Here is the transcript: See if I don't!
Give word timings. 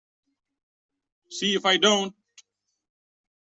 See 1.29 1.53
if 1.53 1.63
I 1.63 1.77
don't! 1.77 2.15